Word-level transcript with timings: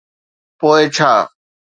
پوءِ 0.59 0.81
ڇا؟ 0.95 1.11